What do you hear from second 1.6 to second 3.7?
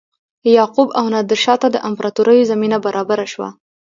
ته د امپراتوریو زمینه برابره شوه.